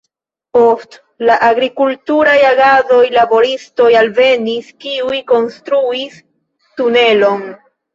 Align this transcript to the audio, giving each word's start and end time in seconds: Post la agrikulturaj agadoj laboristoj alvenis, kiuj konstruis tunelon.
Post 0.57 0.95
la 1.29 1.35
agrikulturaj 1.47 2.35
agadoj 2.53 3.03
laboristoj 3.19 3.93
alvenis, 4.03 4.75
kiuj 4.83 5.23
konstruis 5.37 6.23
tunelon. 6.81 7.51